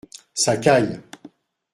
[0.33, 0.99] Ça caille.